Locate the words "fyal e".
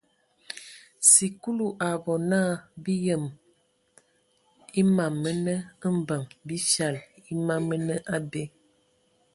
6.69-7.31